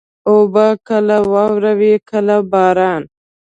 اوبه 0.29 0.67
کله 0.87 1.17
واوره 1.31 1.73
وي، 1.79 1.93
کله 2.09 2.35
باران. 2.51 3.01